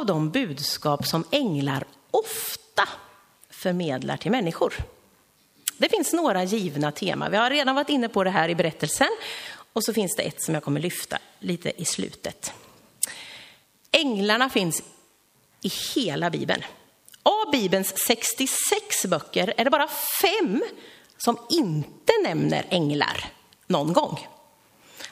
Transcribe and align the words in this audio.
av 0.00 0.06
de 0.06 0.30
budskap 0.30 1.06
som 1.06 1.24
änglar 1.30 1.84
ofta 2.10 2.88
förmedlar 3.50 4.16
till 4.16 4.30
människor. 4.30 4.74
Det 5.78 5.88
finns 5.88 6.12
några 6.12 6.44
givna 6.44 6.92
teman. 6.92 7.30
Vi 7.30 7.36
har 7.36 7.50
redan 7.50 7.74
varit 7.74 7.88
inne 7.88 8.08
på 8.08 8.24
det 8.24 8.30
här 8.30 8.48
i 8.48 8.54
berättelsen 8.54 9.08
och 9.72 9.84
så 9.84 9.94
finns 9.94 10.16
det 10.16 10.22
ett 10.22 10.42
som 10.42 10.54
jag 10.54 10.64
kommer 10.64 10.80
lyfta 10.80 11.18
lite 11.38 11.82
i 11.82 11.84
slutet. 11.84 12.52
Änglarna 13.92 14.50
finns 14.50 14.82
i 15.62 15.70
hela 15.94 16.30
Bibeln. 16.30 16.62
Av 17.22 17.50
Bibelns 17.52 17.94
66 18.06 19.06
böcker 19.06 19.54
är 19.56 19.64
det 19.64 19.70
bara 19.70 19.88
fem 20.22 20.62
som 21.18 21.38
inte 21.50 22.12
nämner 22.24 22.66
änglar 22.70 23.24
någon 23.66 23.92
gång. 23.92 24.26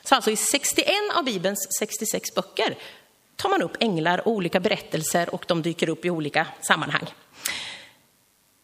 Så 0.02 0.14
alltså 0.14 0.30
i 0.30 0.36
61 0.36 0.88
av 1.14 1.24
Bibelns 1.24 1.68
66 1.78 2.34
böcker 2.34 2.78
tar 3.38 3.48
man 3.48 3.62
upp 3.62 3.76
änglar 3.80 4.28
och 4.28 4.32
olika 4.32 4.60
berättelser 4.60 5.34
och 5.34 5.44
de 5.48 5.62
dyker 5.62 5.88
upp 5.88 6.04
i 6.04 6.10
olika 6.10 6.46
sammanhang. 6.60 7.06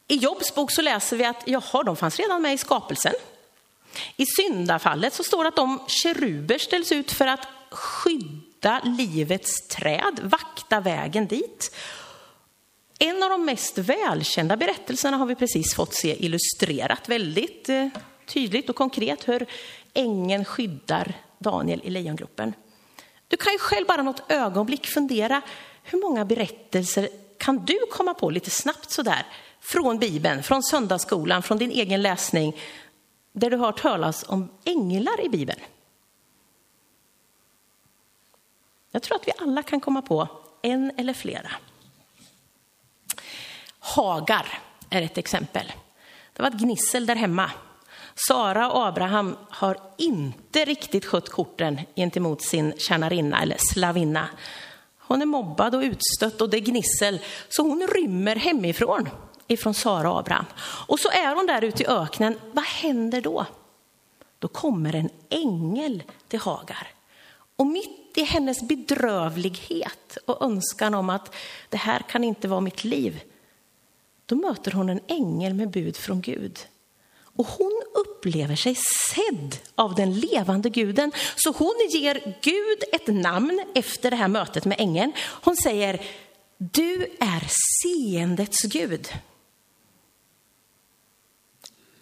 I 0.09 0.15
Jobs 0.15 0.55
bok 0.55 0.71
så 0.71 0.83
läser 0.83 1.17
vi 1.17 1.25
att 1.25 1.43
jaha, 1.47 1.83
de 1.83 1.97
fanns 1.97 2.19
redan 2.19 2.43
med 2.43 2.55
i 2.55 2.59
skapelsen. 2.59 3.13
I 4.17 4.27
syndafallet 4.27 5.15
så 5.15 5.25
står 5.25 5.45
det 5.45 5.49
att 5.49 5.57
de 5.57 5.81
keruber 5.89 6.59
ställs 6.59 6.93
ut 6.93 7.13
för 7.13 7.27
att 7.27 7.49
skydda 7.71 8.81
livets 8.85 9.69
träd, 9.69 10.21
vakta 10.23 10.81
vägen 10.81 11.27
dit. 11.27 11.77
En 12.99 13.23
av 13.23 13.31
de 13.31 13.45
mest 13.45 13.79
välkända 13.79 14.57
berättelserna 14.57 15.17
har 15.17 15.27
vi 15.27 15.35
precis 15.35 15.75
fått 15.75 15.95
se 15.95 16.25
illustrerat 16.25 17.09
väldigt 17.09 17.69
eh, 17.69 17.89
tydligt 18.27 18.71
och 18.71 18.77
konkret 18.77 19.29
hur 19.29 19.47
ängeln 19.95 20.45
skyddar 20.45 21.15
Daniel 21.39 21.81
i 21.85 21.91
lejongropen. 21.91 22.53
Du 23.29 23.37
kan 23.37 23.53
ju 23.53 23.59
själv 23.59 23.87
bara 23.87 24.03
något 24.03 24.31
ögonblick 24.33 24.87
fundera, 24.87 25.43
hur 25.83 26.01
många 26.01 26.25
berättelser 26.25 27.09
kan 27.39 27.65
du 27.65 27.79
komma 27.93 28.15
på 28.15 28.31
lite 28.31 28.51
snabbt 28.51 28.91
sådär 28.91 29.27
från 29.61 29.99
Bibeln, 29.99 30.43
från 30.43 30.63
söndagsskolan, 30.63 31.43
från 31.43 31.59
din 31.59 31.71
egen 31.71 32.03
läsning, 32.03 32.61
där 33.33 33.51
du 33.51 33.57
har 33.57 33.67
hört 33.67 33.83
talas 33.83 34.25
om 34.29 34.49
änglar 34.65 35.25
i 35.25 35.29
Bibeln? 35.29 35.61
Jag 38.91 39.03
tror 39.03 39.17
att 39.17 39.29
vi 39.29 39.33
alla 39.39 39.63
kan 39.63 39.81
komma 39.81 40.03
på 40.03 40.29
en 40.63 40.93
eller 40.97 41.13
flera. 41.13 41.51
Hagar 43.79 44.59
är 44.91 45.03
ett 45.03 45.19
exempel. 45.19 45.73
Det 46.33 46.43
var 46.43 46.49
ett 46.49 46.59
gnissel 46.59 47.07
där 47.07 47.17
hemma. 47.17 47.51
Sara 48.15 48.71
och 48.71 48.87
Abraham 48.87 49.37
har 49.51 49.79
inte 49.99 50.65
riktigt 50.65 51.05
skött 51.05 51.29
korten 51.29 51.81
gentemot 51.97 52.43
sin 52.43 52.75
tjänarinna 52.79 53.43
eller 53.43 53.57
slavinna. 53.59 54.29
Hon 54.99 55.23
är 55.23 55.27
mobbad 55.27 55.75
och 55.75 55.83
utstött 55.83 56.41
och 56.41 56.51
det 56.51 56.57
är 56.57 56.61
gnissel, 56.61 57.21
så 57.49 57.63
hon 57.63 57.89
rymmer 57.95 58.37
hemifrån 58.37 59.09
ifrån 59.47 59.75
Sara 59.75 60.13
och 60.13 60.19
Abraham. 60.19 60.45
Och 60.89 61.01
så 61.01 61.09
är 61.09 61.35
hon 61.35 61.47
där 61.47 61.65
ute 61.65 61.83
i 61.83 61.87
öknen. 61.87 62.39
Vad 62.53 62.65
händer 62.65 63.21
då? 63.21 63.47
Då 64.39 64.49
kommer 64.49 64.95
en 64.95 65.11
ängel 65.29 66.03
till 66.29 66.41
Hagar. 66.41 66.89
Och 67.57 67.67
mitt 67.67 68.19
i 68.19 68.23
hennes 68.23 68.63
bedrövlighet 68.63 70.19
och 70.27 70.43
önskan 70.43 70.95
om 70.95 71.11
att 71.11 71.35
det 71.69 71.77
här 71.77 71.99
kan 72.09 72.25
inte 72.25 72.49
vara 72.49 72.61
mitt 72.61 72.85
liv, 72.85 73.23
då 74.27 74.37
möter 74.37 74.73
hon 74.73 74.89
en 74.89 75.01
ängel 75.07 75.55
med 75.55 75.71
bud 75.71 75.97
från 75.97 76.21
Gud. 76.21 76.59
Och 77.37 77.47
hon 77.47 77.83
upplever 78.25 78.57
sig 78.57 78.75
sedd 79.15 79.57
av 79.75 79.95
den 79.95 80.15
levande 80.15 80.71
guden. 80.71 81.13
Så 81.37 81.53
hon 81.53 81.75
ger 81.91 82.37
Gud 82.43 82.85
ett 82.93 83.07
namn 83.07 83.65
efter 83.75 84.11
det 84.11 84.17
här 84.17 84.29
mötet 84.29 84.65
med 84.65 84.81
ängeln. 84.81 85.13
Hon 85.19 85.57
säger, 85.57 86.01
du 86.59 87.03
är 87.21 87.43
seendets 87.83 88.63
Gud. 88.63 89.09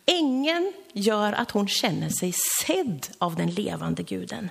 Ängeln 0.07 0.73
gör 0.93 1.33
att 1.33 1.51
hon 1.51 1.69
känner 1.69 2.09
sig 2.09 2.33
sedd 2.67 3.07
av 3.19 3.37
den 3.37 3.51
levande 3.51 4.03
guden. 4.03 4.51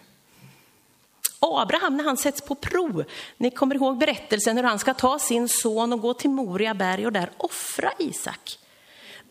Abraham 1.40 1.98
när 1.98 2.04
han 2.04 2.18
sätts 2.18 2.42
på 2.42 2.56
prov, 2.56 3.04
ni 3.38 3.52
kommer 3.52 3.76
ihåg 3.76 3.98
berättelsen 3.98 4.58
hur 4.58 4.64
han 4.64 4.80
ska 4.80 4.94
ta 4.94 5.20
sin 5.20 5.50
son 5.50 5.94
och 5.94 6.02
gå 6.02 6.14
till 6.14 6.30
Moria 6.30 6.74
berg 6.74 7.06
och 7.06 7.12
där 7.12 7.30
offra 7.38 7.92
Isak. 8.00 8.58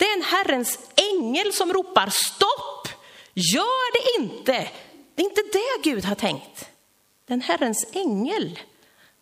Det 0.00 0.06
är 0.06 0.16
en 0.16 0.22
Herrens 0.22 0.78
ängel 1.12 1.52
som 1.52 1.72
ropar 1.72 2.10
stopp, 2.10 2.88
gör 3.34 3.92
det 3.92 4.22
inte. 4.22 4.70
Det 5.14 5.22
är 5.22 5.26
inte 5.26 5.42
det 5.52 5.90
Gud 5.90 6.04
har 6.04 6.14
tänkt. 6.14 6.68
Det 7.24 7.32
är 7.32 7.34
en 7.34 7.40
Herrens 7.40 7.86
ängel 7.92 8.58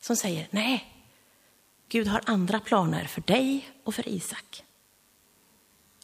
som 0.00 0.16
säger 0.16 0.48
nej, 0.50 0.94
Gud 1.88 2.06
har 2.06 2.20
andra 2.26 2.60
planer 2.60 3.04
för 3.04 3.20
dig 3.20 3.70
och 3.84 3.94
för 3.94 4.08
Isak. 4.08 4.64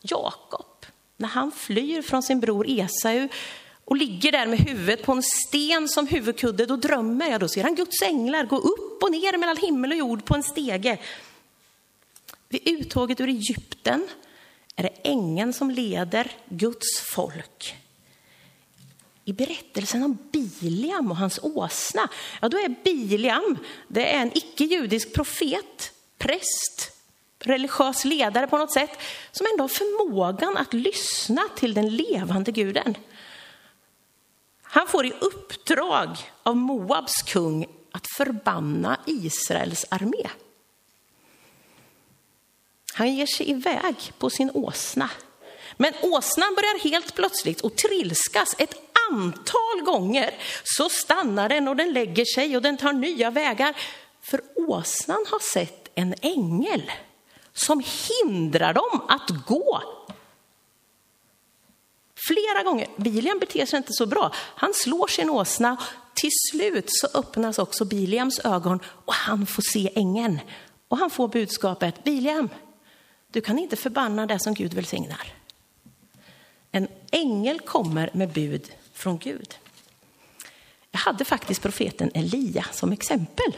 Jakob, 0.02 0.86
när 1.16 1.28
han 1.28 1.52
flyr 1.52 2.02
från 2.02 2.22
sin 2.22 2.40
bror 2.40 2.66
Esau 2.68 3.28
och 3.84 3.96
ligger 3.96 4.32
där 4.32 4.46
med 4.46 4.58
huvudet 4.58 5.02
på 5.02 5.12
en 5.12 5.22
sten 5.22 5.88
som 5.88 6.06
huvudkudde, 6.06 6.66
då 6.66 6.76
drömmer 6.76 7.30
jag, 7.30 7.40
då 7.40 7.48
ser 7.48 7.62
han 7.62 7.74
Guds 7.74 8.02
änglar 8.02 8.44
gå 8.44 8.56
upp 8.56 9.02
och 9.02 9.10
ner 9.10 9.38
mellan 9.38 9.56
himmel 9.56 9.90
och 9.90 9.98
jord 9.98 10.24
på 10.24 10.34
en 10.34 10.42
stege. 10.42 10.98
Vid 12.48 12.68
uttåget 12.68 13.20
ur 13.20 13.28
Egypten 13.28 14.08
är 14.76 14.82
det 14.82 14.96
ängeln 15.02 15.52
som 15.52 15.70
leder 15.70 16.32
Guds 16.48 17.00
folk. 17.00 17.76
I 19.24 19.32
berättelsen 19.32 20.02
om 20.02 20.18
Biliam 20.32 21.10
och 21.10 21.16
hans 21.16 21.38
åsna, 21.42 22.08
ja 22.42 22.48
då 22.48 22.58
är 22.58 22.74
Biliam 22.84 23.58
det 23.88 24.14
är 24.14 24.22
en 24.22 24.38
icke-judisk 24.38 25.14
profet, 25.14 25.92
präst, 26.18 26.92
religiös 27.38 28.04
ledare 28.04 28.46
på 28.46 28.58
något 28.58 28.72
sätt, 28.72 28.90
som 29.32 29.46
ändå 29.52 29.64
har 29.64 29.68
förmågan 29.68 30.56
att 30.56 30.74
lyssna 30.74 31.42
till 31.56 31.74
den 31.74 31.96
levande 31.96 32.52
guden. 32.52 32.94
Han 34.62 34.86
får 34.86 35.06
i 35.06 35.12
uppdrag 35.20 36.08
av 36.42 36.56
Moabs 36.56 37.22
kung 37.22 37.66
att 37.92 38.06
förbanna 38.16 39.00
Israels 39.06 39.86
armé. 39.88 40.30
Han 42.94 43.14
ger 43.14 43.26
sig 43.26 43.50
iväg 43.50 44.12
på 44.18 44.30
sin 44.30 44.50
åsna. 44.54 45.10
Men 45.76 45.92
åsnan 46.02 46.54
börjar 46.54 46.84
helt 46.84 47.14
plötsligt 47.14 47.60
och 47.60 47.76
trilskas 47.76 48.54
ett 48.58 48.74
antal 49.10 49.84
gånger. 49.84 50.34
Så 50.64 50.88
stannar 50.88 51.48
den 51.48 51.68
och 51.68 51.76
den 51.76 51.92
lägger 51.92 52.24
sig 52.34 52.56
och 52.56 52.62
den 52.62 52.76
tar 52.76 52.92
nya 52.92 53.30
vägar. 53.30 53.76
För 54.22 54.40
åsnan 54.56 55.24
har 55.28 55.38
sett 55.38 55.90
en 55.94 56.14
ängel 56.22 56.92
som 57.52 57.82
hindrar 58.08 58.74
dem 58.74 59.02
att 59.08 59.46
gå. 59.46 59.82
Flera 62.28 62.62
gånger. 62.62 62.88
Biliam 62.96 63.38
beter 63.38 63.66
sig 63.66 63.76
inte 63.76 63.92
så 63.92 64.06
bra. 64.06 64.34
Han 64.34 64.74
slår 64.74 65.06
sin 65.06 65.30
åsna. 65.30 65.76
Till 66.14 66.30
slut 66.50 66.84
så 66.88 67.18
öppnas 67.18 67.58
också 67.58 67.84
Biliams 67.84 68.40
ögon 68.44 68.80
och 69.04 69.14
han 69.14 69.46
får 69.46 69.62
se 69.62 69.90
ängeln. 69.94 70.40
Och 70.88 70.98
han 70.98 71.10
får 71.10 71.28
budskapet, 71.28 72.04
Biliam, 72.04 72.48
du 73.34 73.40
kan 73.40 73.58
inte 73.58 73.76
förbanna 73.76 74.26
det 74.26 74.38
som 74.38 74.54
Gud 74.54 74.74
välsignar. 74.74 75.32
En 76.70 76.88
ängel 77.10 77.60
kommer 77.60 78.10
med 78.12 78.32
bud 78.32 78.72
från 78.92 79.18
Gud. 79.18 79.54
Jag 80.90 80.98
hade 80.98 81.24
faktiskt 81.24 81.62
profeten 81.62 82.10
Elia 82.14 82.66
som 82.72 82.92
exempel. 82.92 83.56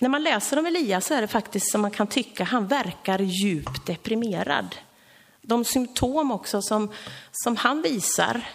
När 0.00 0.08
man 0.08 0.22
läser 0.22 0.58
om 0.58 0.66
Elia 0.66 1.00
så 1.00 1.14
är 1.14 1.20
det 1.20 1.28
faktiskt 1.28 1.70
som 1.70 1.80
man 1.80 1.90
kan 1.90 2.06
tycka, 2.06 2.44
han 2.44 2.66
verkar 2.66 3.18
djupt 3.18 3.86
deprimerad. 3.86 4.76
De 5.42 5.64
symptom 5.64 6.30
också 6.30 6.62
som, 6.62 6.92
som 7.32 7.56
han 7.56 7.82
visar, 7.82 8.48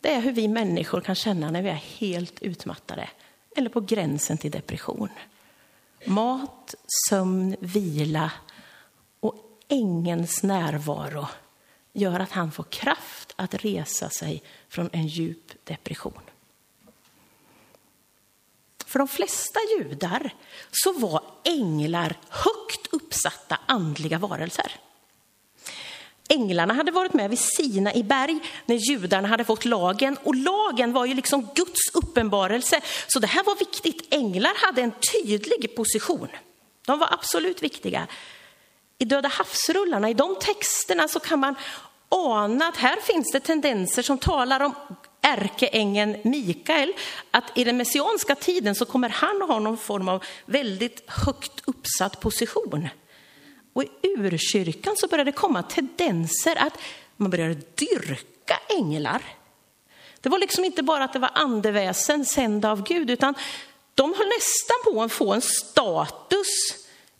det 0.00 0.14
är 0.14 0.20
hur 0.20 0.32
vi 0.32 0.48
människor 0.48 1.00
kan 1.00 1.14
känna 1.14 1.50
när 1.50 1.62
vi 1.62 1.68
är 1.68 1.82
helt 1.98 2.42
utmattade 2.42 3.08
eller 3.56 3.70
på 3.70 3.80
gränsen 3.80 4.38
till 4.38 4.50
depression. 4.50 5.08
Mat, 6.04 6.74
sömn, 7.08 7.56
vila 7.60 8.32
och 9.20 9.34
ängens 9.68 10.42
närvaro 10.42 11.26
gör 11.92 12.20
att 12.20 12.32
han 12.32 12.52
får 12.52 12.64
kraft 12.64 13.34
att 13.36 13.54
resa 13.54 14.10
sig 14.10 14.42
från 14.68 14.90
en 14.92 15.06
djup 15.06 15.64
depression. 15.64 16.22
För 18.86 18.98
de 18.98 19.08
flesta 19.08 19.60
judar 19.78 20.34
så 20.70 20.92
var 20.92 21.22
änglar 21.44 22.16
högt 22.28 22.86
uppsatta 22.90 23.58
andliga 23.66 24.18
varelser. 24.18 24.72
Änglarna 26.28 26.74
hade 26.74 26.90
varit 26.90 27.12
med 27.12 27.30
vid 27.30 27.38
Sina 27.38 27.94
i 27.94 28.02
berg 28.02 28.38
när 28.66 28.76
judarna 28.76 29.28
hade 29.28 29.44
fått 29.44 29.64
lagen 29.64 30.16
och 30.24 30.34
lagen 30.34 30.92
var 30.92 31.06
ju 31.06 31.14
liksom 31.14 31.48
Guds 31.54 31.94
uppenbarelse. 31.94 32.80
Så 33.08 33.18
det 33.18 33.26
här 33.26 33.44
var 33.44 33.56
viktigt. 33.56 34.14
Änglar 34.14 34.66
hade 34.66 34.82
en 34.82 34.92
tydlig 35.12 35.76
position. 35.76 36.28
De 36.86 36.98
var 36.98 37.08
absolut 37.12 37.62
viktiga. 37.62 38.06
I 38.98 39.04
Döda 39.04 39.28
havsrullarna, 39.28 40.10
i 40.10 40.14
de 40.14 40.36
texterna 40.40 41.08
så 41.08 41.20
kan 41.20 41.38
man 41.38 41.54
ana 42.08 42.68
att 42.68 42.76
här 42.76 42.96
finns 42.96 43.32
det 43.32 43.40
tendenser 43.40 44.02
som 44.02 44.18
talar 44.18 44.60
om 44.60 44.74
ärkeängeln 45.20 46.16
Mikael 46.24 46.92
att 47.30 47.58
i 47.58 47.64
den 47.64 47.76
messianska 47.76 48.34
tiden 48.34 48.74
så 48.74 48.84
kommer 48.84 49.08
han 49.08 49.42
att 49.42 49.48
ha 49.48 49.58
någon 49.58 49.78
form 49.78 50.08
av 50.08 50.24
väldigt 50.46 51.10
högt 51.10 51.62
uppsatt 51.64 52.20
position. 52.20 52.88
Och 53.78 53.84
i 53.84 53.88
urkyrkan 54.02 54.96
så 54.96 55.08
började 55.08 55.30
det 55.30 55.36
komma 55.36 55.62
tendenser 55.62 56.56
att 56.56 56.78
man 57.16 57.30
började 57.30 57.54
dyrka 57.54 58.60
änglar. 58.78 59.22
Det 60.20 60.28
var 60.28 60.38
liksom 60.38 60.64
inte 60.64 60.82
bara 60.82 61.04
att 61.04 61.12
det 61.12 61.18
var 61.18 61.30
andeväsen 61.34 62.24
sända 62.24 62.70
av 62.70 62.82
Gud, 62.82 63.10
utan 63.10 63.34
de 63.94 64.14
höll 64.14 64.26
nästan 64.26 64.76
på 64.84 65.02
att 65.02 65.12
få 65.12 65.32
en 65.32 65.40
status 65.40 66.46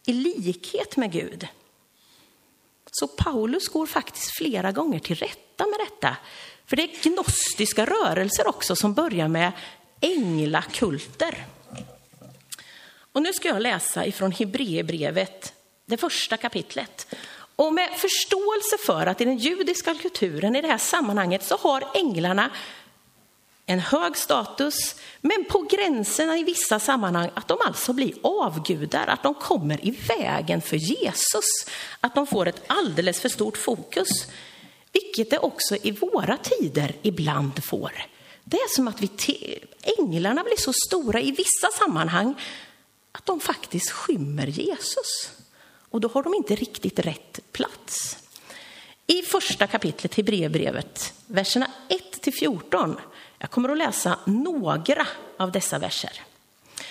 i 0.06 0.12
likhet 0.12 0.96
med 0.96 1.12
Gud. 1.12 1.48
Så 2.90 3.08
Paulus 3.08 3.68
går 3.68 3.86
faktiskt 3.86 4.30
flera 4.30 4.72
gånger 4.72 4.98
till 4.98 5.16
rätta 5.16 5.66
med 5.66 5.78
detta. 5.78 6.16
För 6.66 6.76
det 6.76 6.82
är 6.82 7.02
gnostiska 7.02 7.86
rörelser 7.86 8.48
också 8.48 8.76
som 8.76 8.94
börjar 8.94 9.28
med 9.28 9.52
änglakulter. 10.00 11.46
Och 13.12 13.22
nu 13.22 13.32
ska 13.32 13.48
jag 13.48 13.62
läsa 13.62 14.06
ifrån 14.06 14.32
Hebreerbrevet, 14.32 15.54
det 15.88 15.96
första 15.96 16.36
kapitlet. 16.36 17.06
Och 17.56 17.74
med 17.74 17.90
förståelse 17.90 18.78
för 18.86 19.06
att 19.06 19.20
i 19.20 19.24
den 19.24 19.38
judiska 19.38 19.94
kulturen 19.94 20.56
i 20.56 20.62
det 20.62 20.68
här 20.68 20.78
sammanhanget 20.78 21.44
så 21.44 21.56
har 21.56 21.84
änglarna 21.94 22.50
en 23.66 23.80
hög 23.80 24.16
status, 24.16 24.94
men 25.20 25.44
på 25.44 25.66
gränserna 25.70 26.38
i 26.38 26.44
vissa 26.44 26.80
sammanhang 26.80 27.30
att 27.34 27.48
de 27.48 27.58
alltså 27.64 27.92
blir 27.92 28.14
avgudar, 28.22 29.06
att 29.06 29.22
de 29.22 29.34
kommer 29.34 29.86
i 29.86 29.90
vägen 29.90 30.62
för 30.62 30.76
Jesus, 30.76 31.44
att 32.00 32.14
de 32.14 32.26
får 32.26 32.48
ett 32.48 32.62
alldeles 32.66 33.20
för 33.20 33.28
stort 33.28 33.56
fokus, 33.56 34.08
vilket 34.92 35.30
det 35.30 35.38
också 35.38 35.76
i 35.82 35.90
våra 35.90 36.36
tider 36.36 36.96
ibland 37.02 37.64
får. 37.64 37.92
Det 38.44 38.56
är 38.56 38.74
som 38.74 38.88
att 38.88 39.02
vi 39.02 39.10
änglarna 39.98 40.44
blir 40.44 40.56
så 40.56 40.72
stora 40.72 41.20
i 41.20 41.30
vissa 41.30 41.68
sammanhang 41.78 42.34
att 43.12 43.26
de 43.26 43.40
faktiskt 43.40 43.90
skymmer 43.90 44.46
Jesus. 44.46 45.30
Och 45.98 46.02
då 46.02 46.08
har 46.08 46.22
de 46.22 46.34
inte 46.34 46.54
riktigt 46.54 46.98
rätt 46.98 47.40
plats. 47.52 48.18
I 49.06 49.22
första 49.22 49.66
kapitlet 49.66 50.14
Hebreerbrevet, 50.14 51.14
verserna 51.26 51.70
1 51.88 52.22
till 52.22 52.32
14, 52.32 52.96
jag 53.38 53.50
kommer 53.50 53.68
att 53.68 53.78
läsa 53.78 54.18
några 54.24 55.06
av 55.36 55.52
dessa 55.52 55.78
verser. 55.78 56.22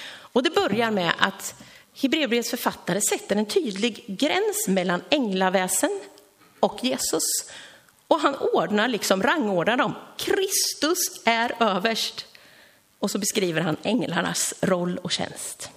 Och 0.09 0.43
det 0.43 0.49
börjar 0.49 0.91
med 0.91 1.13
att 1.19 1.63
Hebreerbrevets 2.01 2.49
författare 2.49 3.01
sätter 3.01 3.35
en 3.35 3.45
tydlig 3.45 4.03
gräns 4.07 4.67
mellan 4.67 5.01
änglaväsen 5.09 5.99
och 6.59 6.83
Jesus. 6.83 7.51
Och 8.07 8.19
han 8.19 8.35
ordnar, 8.35 8.87
liksom 8.87 9.23
rangordnar 9.23 9.77
dem. 9.77 9.93
Kristus 10.17 11.21
är 11.25 11.55
överst. 11.59 12.25
Och 12.99 13.11
så 13.11 13.19
beskriver 13.19 13.61
han 13.61 13.77
änglarnas 13.83 14.53
roll 14.61 14.97
och 14.97 15.11
tjänst. 15.11 15.69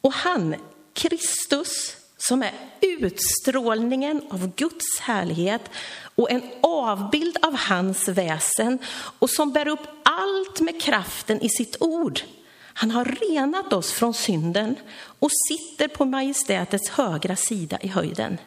Och 0.00 0.12
han, 0.12 0.54
Kristus, 0.94 1.96
som 2.20 2.42
är 2.42 2.52
utstrålningen 2.80 4.22
av 4.30 4.54
Guds 4.54 5.00
härlighet 5.00 5.70
och 6.14 6.30
en 6.30 6.42
avbild 6.62 7.36
av 7.42 7.56
hans 7.56 8.08
väsen 8.08 8.78
och 9.18 9.30
som 9.30 9.52
bär 9.52 9.68
upp 9.68 9.86
allt 10.02 10.60
med 10.60 10.82
kraften 10.82 11.40
i 11.40 11.48
sitt 11.48 11.76
ord. 11.80 12.20
Han 12.62 12.90
har 12.90 13.04
renat 13.04 13.72
oss 13.72 13.92
från 13.92 14.14
synden 14.14 14.76
och 14.94 15.30
sitter 15.48 15.88
på 15.88 16.04
majestätets 16.04 16.90
högra 16.90 17.36
sida 17.36 17.78
i 17.80 17.88
höjden. 17.88 18.38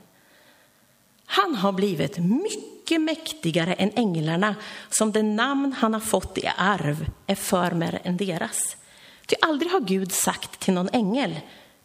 Han 1.25 1.56
har 1.56 1.72
blivit 1.72 2.18
mycket 2.18 3.02
mäktigare 3.02 3.74
än 3.74 3.92
änglarna 3.96 4.56
som 4.90 5.12
det 5.12 5.24
namn 5.24 5.74
han 5.74 5.94
har 5.94 6.02
fått 6.02 6.38
i 6.38 6.50
arv 6.58 7.06
är 7.28 7.36
förmer 7.36 8.02
än 8.04 8.18
deras. 8.18 8.78
Ty 9.25 9.36
aldrig 9.42 9.72
har 9.72 9.80
Gud 9.80 10.12
sagt 10.12 10.60
till 10.60 10.74
någon 10.74 10.90
ängel, 10.94 11.40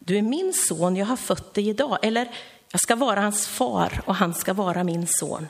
du 0.09 0.17
är 0.17 0.21
min 0.21 0.53
son, 0.53 0.95
jag 0.95 1.05
har 1.05 1.15
fött 1.15 1.53
dig 1.53 1.69
idag. 1.69 1.97
Eller, 2.01 2.29
jag 2.71 2.81
ska 2.81 2.95
vara 2.95 3.21
hans 3.21 3.47
far 3.47 4.01
och 4.05 4.15
han 4.15 4.33
ska 4.33 4.53
vara 4.53 4.83
min 4.83 5.07
son. 5.07 5.47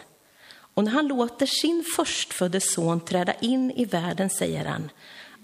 Och 0.73 0.83
när 0.83 0.91
han 0.91 1.07
låter 1.07 1.45
sin 1.45 1.83
förstfödde 1.95 2.61
son 2.61 2.99
träda 2.99 3.33
in 3.33 3.71
i 3.71 3.85
världen 3.85 4.29
säger 4.29 4.65
han, 4.65 4.89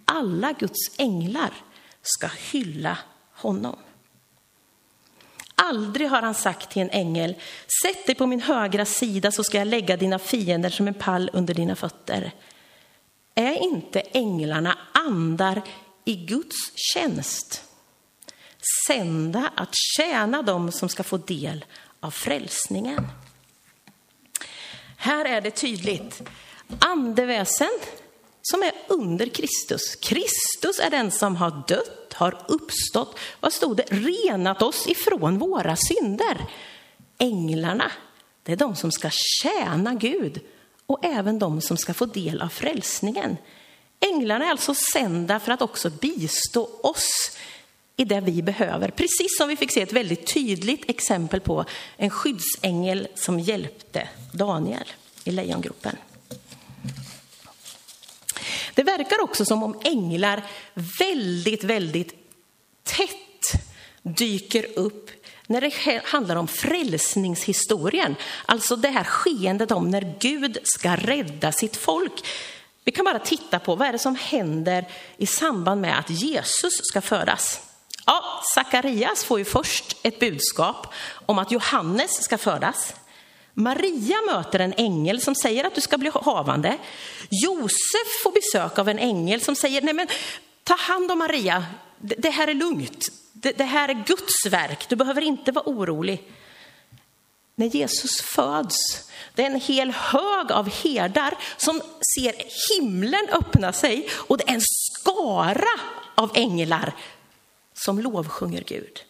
alla 0.06 0.52
Guds 0.52 1.00
änglar 1.00 1.54
ska 2.02 2.28
hylla 2.52 2.98
honom. 3.34 3.76
Aldrig 5.56 6.10
har 6.10 6.22
han 6.22 6.36
sagt 6.36 6.72
till 6.72 6.82
en 6.82 6.90
ängel, 6.90 7.36
sätt 7.84 8.06
dig 8.06 8.16
på 8.16 8.26
min 8.26 8.42
högra 8.42 8.86
sida 8.86 9.32
så 9.32 9.44
ska 9.44 9.58
jag 9.58 9.68
lägga 9.68 9.98
dina 9.98 10.20
fiender 10.20 10.70
som 10.70 10.88
en 10.88 10.94
pall 10.94 11.30
under 11.34 11.54
dina 11.54 11.76
fötter. 11.76 12.32
Är 13.36 13.54
inte 13.54 14.00
änglarna 14.00 14.78
andar 14.92 15.62
i 16.06 16.16
Guds 16.16 16.72
tjänst? 16.76 17.62
Sända 18.88 19.52
att 19.56 19.76
tjäna 19.98 20.42
dem 20.42 20.72
som 20.72 20.90
ska 20.90 21.04
få 21.04 21.18
del 21.18 21.66
av 22.00 22.12
frälsningen. 22.12 23.08
Här 24.98 25.26
är 25.26 25.42
det 25.42 25.52
tydligt. 25.52 26.22
Andeväsen 26.80 27.70
som 28.42 28.64
är 28.64 28.72
under 28.88 29.26
Kristus. 29.26 29.96
Kristus 29.96 30.80
är 30.80 30.90
den 30.90 31.12
som 31.12 31.36
har 31.36 31.64
dött, 31.68 32.14
har 32.14 32.46
uppstått, 32.48 33.20
vad 33.40 33.54
stod 33.54 33.78
det? 33.78 33.84
Renat 33.84 34.62
oss 34.62 34.88
ifrån 34.88 35.40
våra 35.40 35.76
synder. 35.76 36.38
Änglarna, 37.18 37.92
det 38.44 38.52
är 38.52 38.56
de 38.56 38.76
som 38.76 38.92
ska 38.92 39.10
tjäna 39.12 39.94
Gud 39.94 40.40
och 40.86 41.06
även 41.06 41.40
de 41.40 41.62
som 41.62 41.78
ska 41.78 41.94
få 41.94 42.06
del 42.06 42.42
av 42.42 42.50
frälsningen. 42.50 43.38
Änglarna 44.00 44.46
är 44.46 44.50
alltså 44.52 44.74
sända 44.94 45.40
för 45.40 45.52
att 45.52 45.62
också 45.62 45.90
bistå 45.90 46.70
oss 46.84 47.38
i 47.98 48.06
det 48.06 48.22
vi 48.22 48.42
behöver. 48.42 48.90
Precis 48.90 49.38
som 49.38 49.50
vi 49.50 49.56
fick 49.56 49.72
se 49.72 49.82
ett 49.82 49.94
väldigt 49.94 50.34
tydligt 50.34 50.90
exempel 50.90 51.42
på 51.42 51.66
en 51.98 52.10
skyddsängel 52.10 53.08
som 53.16 53.40
hjälpte 53.40 54.10
Daniel 54.32 54.92
i 55.24 55.32
lejongropen. 55.32 55.96
Det 58.74 58.84
verkar 58.84 59.22
också 59.22 59.46
som 59.46 59.64
om 59.64 59.80
änglar 59.84 60.44
väldigt, 61.00 61.64
väldigt 61.64 62.14
tätt 62.84 63.62
dyker 64.02 64.80
upp 64.80 65.12
när 65.48 65.62
det 65.62 66.02
handlar 66.04 66.36
om 66.36 66.48
frälsningshistorien. 66.48 68.16
Alltså 68.46 68.76
det 68.76 68.90
här 68.90 69.04
skeendet 69.04 69.72
om 69.72 69.90
när 69.90 70.16
Gud 70.20 70.58
ska 70.64 70.96
rädda 70.96 71.52
sitt 71.52 71.76
folk. 71.76 72.26
Vi 72.84 72.92
kan 72.92 73.06
bara 73.06 73.20
titta 73.20 73.60
på 73.60 73.76
vad 73.76 73.88
är 73.88 73.92
det 73.92 74.00
som 74.00 74.16
händer 74.16 74.86
i 75.18 75.26
samband 75.26 75.82
med 75.82 76.00
att 76.00 76.10
Jesus 76.10 76.74
ska 76.84 77.02
födas. 77.02 77.62
Ja, 78.06 78.42
Sakarias 78.56 79.24
får 79.24 79.40
ju 79.40 79.46
först 79.46 79.98
ett 80.04 80.20
budskap 80.20 80.94
om 81.26 81.40
att 81.40 81.52
Johannes 81.52 82.24
ska 82.24 82.38
födas. 82.38 82.94
Maria 83.54 84.18
möter 84.26 84.60
en 84.60 84.74
ängel 84.78 85.22
som 85.22 85.36
säger 85.36 85.64
att 85.64 85.76
du 85.76 85.82
ska 85.82 85.98
bli 85.98 86.12
havande. 86.14 86.78
Josef 87.30 88.24
får 88.24 88.32
besök 88.32 88.80
av 88.80 88.90
en 88.90 89.00
ängel 89.00 89.42
som 89.42 89.56
säger, 89.56 89.82
nej 89.82 89.94
men 89.94 90.08
ta 90.64 90.76
hand 90.76 91.12
om 91.12 91.20
Maria, 91.20 91.66
det 92.00 92.30
här 92.30 92.48
är 92.48 92.54
lugnt, 92.54 93.06
det 93.34 93.64
här 93.64 93.90
är 93.90 94.04
Guds 94.08 94.46
verk, 94.46 94.90
du 94.90 94.96
behöver 94.96 95.22
inte 95.22 95.52
vara 95.52 95.70
orolig. 95.70 96.24
När 97.56 97.68
Jesus 97.68 98.22
föds, 98.22 98.76
det 99.36 99.42
är 99.42 99.46
en 99.46 99.62
hel 99.62 99.92
hög 99.92 100.52
av 100.52 100.70
herdar 100.70 101.38
som 101.58 101.82
ser 102.16 102.34
himlen 102.70 103.28
öppna 103.32 103.74
sig 103.74 104.10
och 104.14 104.38
det 104.38 104.50
är 104.50 104.54
en 104.54 104.62
skara 104.62 105.80
av 106.16 106.32
änglar 106.36 106.94
som 107.86 108.00
lovsjunger 108.00 108.64
Gud. 108.68 109.04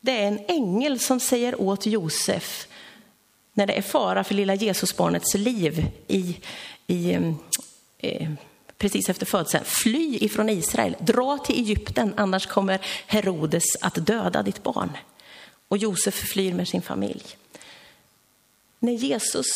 Det 0.00 0.22
är 0.22 0.28
en 0.28 0.44
ängel 0.48 1.00
som 1.00 1.20
säger 1.20 1.60
åt 1.60 1.86
Josef 1.86 2.68
när 3.52 3.66
det 3.66 3.72
är 3.72 3.82
fara 3.82 4.24
för 4.24 4.34
lilla 4.34 4.54
Jesusbarnets 4.54 5.34
liv 5.34 5.86
i, 6.06 6.40
i, 6.86 7.12
mm, 7.12 7.36
eh, 7.98 8.30
precis 8.78 9.08
efter 9.08 9.26
födseln. 9.26 9.64
Fly 9.64 10.18
ifrån 10.20 10.48
Israel, 10.48 10.96
dra 11.00 11.38
till 11.38 11.58
Egypten, 11.58 12.14
annars 12.16 12.46
kommer 12.46 12.80
Herodes 13.06 13.64
att 13.80 14.06
döda 14.06 14.42
ditt 14.42 14.62
barn. 14.62 14.96
Och 15.68 15.78
Josef 15.78 16.14
flyr 16.14 16.54
med 16.54 16.68
sin 16.68 16.82
familj. 16.82 17.24
När 18.78 18.92
Jesus 18.92 19.46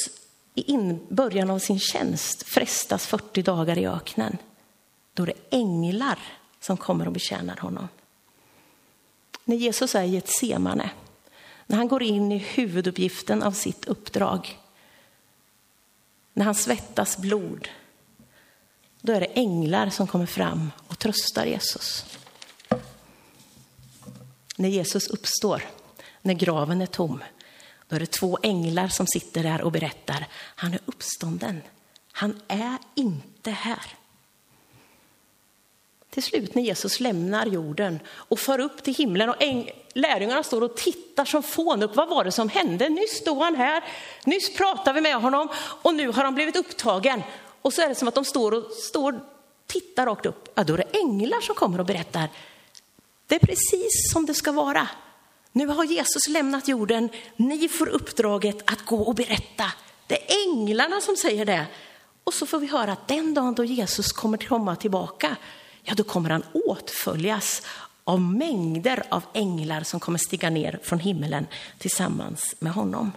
i 0.54 0.76
början 1.08 1.50
av 1.50 1.58
sin 1.58 1.80
tjänst 1.80 2.42
frestas 2.42 3.06
40 3.06 3.42
dagar 3.42 3.78
i 3.78 3.86
öknen 3.86 4.38
då 5.14 5.22
är 5.22 5.26
det 5.26 5.56
änglar 5.56 6.18
som 6.60 6.76
kommer 6.76 7.06
och 7.06 7.12
betjänar 7.12 7.56
honom. 7.56 7.88
När 9.44 9.56
Jesus 9.56 9.94
är 9.94 10.02
i 10.02 10.16
ett 10.16 10.28
semane, 10.28 10.90
när 11.66 11.76
han 11.76 11.88
går 11.88 12.02
in 12.02 12.32
i 12.32 12.38
huvuduppgiften 12.38 13.42
av 13.42 13.52
sitt 13.52 13.84
uppdrag, 13.84 14.58
när 16.32 16.44
han 16.44 16.54
svettas 16.54 17.18
blod, 17.18 17.68
då 19.00 19.12
är 19.12 19.20
det 19.20 19.26
änglar 19.26 19.90
som 19.90 20.06
kommer 20.06 20.26
fram 20.26 20.70
och 20.88 20.98
tröstar 20.98 21.46
Jesus. 21.46 22.04
När 24.56 24.68
Jesus 24.68 25.06
uppstår, 25.06 25.62
när 26.22 26.34
graven 26.34 26.82
är 26.82 26.86
tom, 26.86 27.22
Då 27.88 27.96
är 27.96 28.00
det 28.00 28.10
två 28.10 28.38
änglar 28.42 28.88
som 28.88 29.06
sitter 29.06 29.42
där 29.42 29.62
och 29.62 29.72
berättar, 29.72 30.26
han 30.32 30.74
är 30.74 30.80
uppstånden. 30.86 31.62
Han 32.12 32.40
är 32.48 32.78
inte 32.94 33.50
här. 33.50 33.86
Till 36.12 36.22
slut 36.22 36.54
när 36.54 36.62
Jesus 36.62 37.00
lämnar 37.00 37.46
jorden 37.46 38.00
och 38.10 38.38
för 38.38 38.58
upp 38.58 38.82
till 38.82 38.94
himlen 38.94 39.28
och 39.28 39.36
lärjungarna 39.94 40.42
står 40.42 40.62
och 40.62 40.76
tittar 40.76 41.24
som 41.24 41.42
fån 41.42 41.82
upp. 41.82 41.96
Vad 41.96 42.08
var 42.08 42.24
det 42.24 42.32
som 42.32 42.48
hände? 42.48 42.88
Nyss 42.88 43.10
stod 43.10 43.38
han 43.38 43.56
här, 43.56 43.84
nyss 44.24 44.56
pratade 44.56 44.92
vi 44.92 45.00
med 45.00 45.16
honom 45.16 45.48
och 45.56 45.94
nu 45.94 46.08
har 46.08 46.24
han 46.24 46.34
blivit 46.34 46.56
upptagen. 46.56 47.22
Och 47.62 47.72
så 47.72 47.82
är 47.82 47.88
det 47.88 47.94
som 47.94 48.08
att 48.08 48.14
de 48.14 48.24
står 48.24 48.52
och 48.52 48.72
står, 48.72 49.20
tittar 49.66 50.06
rakt 50.06 50.26
upp. 50.26 50.48
Ja, 50.54 50.64
då 50.64 50.74
är 50.74 50.78
det 50.78 50.98
änglar 50.98 51.40
som 51.40 51.54
kommer 51.54 51.78
och 51.78 51.86
berättar. 51.86 52.28
Det 53.26 53.34
är 53.34 53.46
precis 53.46 54.12
som 54.12 54.26
det 54.26 54.34
ska 54.34 54.52
vara. 54.52 54.88
Nu 55.52 55.66
har 55.66 55.84
Jesus 55.84 56.28
lämnat 56.28 56.68
jorden. 56.68 57.08
Ni 57.36 57.68
får 57.68 57.88
uppdraget 57.88 58.70
att 58.70 58.86
gå 58.86 59.02
och 59.02 59.14
berätta. 59.14 59.72
Det 60.06 60.32
är 60.32 60.48
änglarna 60.48 61.00
som 61.00 61.16
säger 61.16 61.44
det. 61.44 61.66
Och 62.24 62.34
så 62.34 62.46
får 62.46 62.58
vi 62.58 62.66
höra 62.66 62.92
att 62.92 63.08
den 63.08 63.34
dagen 63.34 63.54
då 63.54 63.64
Jesus 63.64 64.12
kommer 64.12 64.38
komma 64.38 64.76
tillbaka, 64.76 65.36
ja 65.82 65.94
då 65.94 66.04
kommer 66.04 66.30
han 66.30 66.44
åtföljas 66.66 67.62
av 68.04 68.20
mängder 68.20 69.02
av 69.08 69.22
änglar 69.34 69.82
som 69.82 70.00
kommer 70.00 70.18
stiga 70.18 70.50
ner 70.50 70.80
från 70.82 70.98
himmelen 70.98 71.46
tillsammans 71.78 72.56
med 72.58 72.72
honom. 72.72 73.12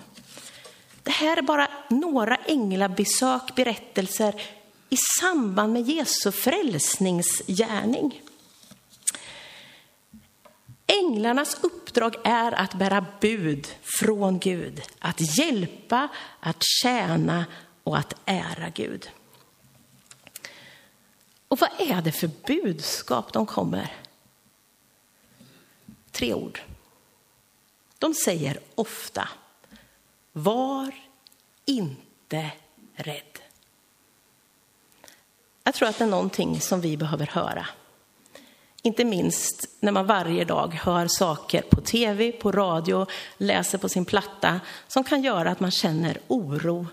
Det 1.03 1.11
här 1.11 1.37
är 1.37 1.41
bara 1.41 1.67
några 1.89 2.35
änglabesök, 2.35 3.55
berättelser 3.55 4.41
i 4.89 4.97
samband 5.21 5.73
med 5.73 5.81
Jesu 5.81 6.31
frälsningsgärning. 6.31 8.21
Änglarnas 10.87 11.57
uppdrag 11.61 12.15
är 12.23 12.51
att 12.51 12.73
bära 12.73 13.05
bud 13.21 13.67
från 13.81 14.39
Gud, 14.39 14.81
att 14.99 15.37
hjälpa, 15.37 16.07
att 16.39 16.63
tjäna 16.63 17.45
och 17.83 17.97
att 17.97 18.13
ära 18.25 18.69
Gud. 18.69 19.09
Och 21.55 21.61
vad 21.61 21.89
är 21.89 22.01
det 22.01 22.11
för 22.11 22.29
budskap 22.47 23.33
de 23.33 23.45
kommer? 23.45 23.93
Tre 26.11 26.33
ord. 26.33 26.61
De 27.99 28.13
säger 28.13 28.59
ofta, 28.75 29.29
var 30.31 30.95
inte 31.65 32.51
rädd. 32.95 33.39
Jag 35.63 35.73
tror 35.73 35.89
att 35.89 35.97
det 35.97 36.03
är 36.03 36.09
någonting 36.09 36.61
som 36.61 36.81
vi 36.81 36.97
behöver 36.97 37.27
höra. 37.27 37.67
Inte 38.81 39.05
minst 39.05 39.69
när 39.79 39.91
man 39.91 40.05
varje 40.05 40.45
dag 40.45 40.73
hör 40.73 41.07
saker 41.07 41.61
på 41.61 41.81
tv, 41.81 42.31
på 42.31 42.51
radio, 42.51 43.07
läser 43.37 43.77
på 43.77 43.89
sin 43.89 44.05
platta 44.05 44.61
som 44.87 45.03
kan 45.03 45.23
göra 45.23 45.51
att 45.51 45.59
man 45.59 45.71
känner 45.71 46.19
oro, 46.27 46.87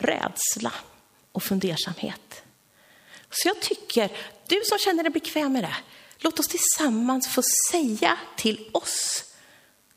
rädsla 0.00 0.72
och 1.32 1.42
fundersamhet. 1.42 2.43
Så 3.34 3.48
jag 3.48 3.60
tycker, 3.60 4.12
du 4.46 4.60
som 4.64 4.78
känner 4.78 5.02
dig 5.02 5.12
bekväm 5.12 5.52
med 5.52 5.64
det, 5.64 5.76
låt 6.18 6.40
oss 6.40 6.48
tillsammans 6.48 7.28
få 7.28 7.42
säga 7.70 8.18
till 8.36 8.68
oss 8.72 9.24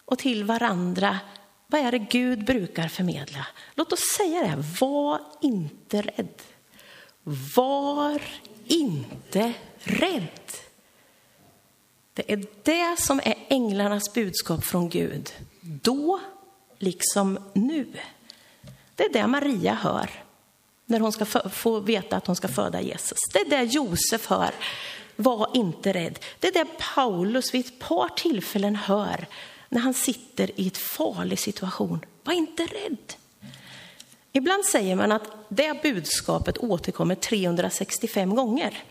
och 0.05 0.19
till 0.19 0.43
varandra 0.43 1.19
vad 1.67 1.81
är 1.81 1.91
det 1.91 1.97
Gud 1.99 2.45
brukar 2.45 2.87
förmedla? 2.87 3.47
Låt 3.75 3.93
oss 3.93 3.99
säga 4.17 4.41
det, 4.41 4.63
var 4.81 5.21
inte 5.41 6.01
rädd. 6.01 6.41
Var 7.55 8.21
inte 8.67 9.53
rädd. 9.79 10.51
Det 12.13 12.31
är 12.31 12.45
det 12.63 12.99
som 12.99 13.19
är 13.23 13.35
änglarnas 13.47 14.13
budskap 14.13 14.65
från 14.65 14.89
Gud, 14.89 15.33
då 15.61 16.19
liksom 16.79 17.39
nu. 17.53 17.87
Det 18.95 19.03
är 19.03 19.13
det 19.13 19.27
Maria 19.27 19.73
hör 19.73 20.09
när 20.89 20.99
hon 20.99 21.11
ska 21.11 21.25
få 21.49 21.79
veta 21.79 22.17
att 22.17 22.27
hon 22.27 22.35
ska 22.35 22.47
föda 22.47 22.81
Jesus. 22.81 23.17
Det 23.33 23.39
är 23.39 23.49
det 23.49 23.63
Josef 23.63 24.27
hör, 24.27 24.51
var 25.15 25.49
inte 25.53 25.93
rädd. 25.93 26.19
Det 26.39 26.47
är 26.47 26.53
det 26.53 26.65
Paulus 26.95 27.53
vid 27.53 27.65
ett 27.65 27.79
par 27.79 28.09
tillfällen 28.09 28.75
hör 28.75 29.27
när 29.69 29.79
han 29.79 29.93
sitter 29.93 30.59
i 30.59 30.67
ett 30.67 30.77
farlig 30.77 31.39
situation. 31.39 32.05
Var 32.23 32.33
inte 32.33 32.63
rädd. 32.63 33.13
Ibland 34.31 34.65
säger 34.65 34.95
man 34.95 35.11
att 35.11 35.23
det 35.49 35.81
budskapet 35.81 36.57
återkommer 36.57 37.15
365 37.15 38.35
gånger. 38.35 38.83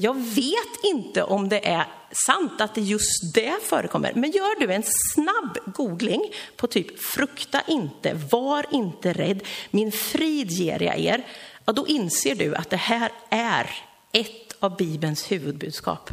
Jag 0.00 0.14
vet 0.14 0.84
inte 0.84 1.22
om 1.22 1.48
det 1.48 1.68
är 1.68 1.86
sant 2.26 2.60
att 2.60 2.74
det 2.74 2.80
just 2.80 3.34
det 3.34 3.54
förekommer, 3.62 4.12
men 4.14 4.30
gör 4.30 4.60
du 4.60 4.72
en 4.72 4.82
snabb 5.14 5.58
googling 5.74 6.32
på 6.56 6.66
typ 6.66 7.00
frukta 7.00 7.62
inte, 7.66 8.14
var 8.32 8.66
inte 8.70 9.12
rädd, 9.12 9.42
min 9.70 9.92
frid 9.92 10.50
ger 10.50 10.82
jag 10.82 10.98
er, 10.98 11.26
ja, 11.64 11.72
då 11.72 11.86
inser 11.86 12.34
du 12.34 12.54
att 12.54 12.70
det 12.70 12.76
här 12.76 13.12
är 13.30 13.70
ett 14.12 14.56
av 14.58 14.76
Bibelns 14.76 15.32
huvudbudskap. 15.32 16.10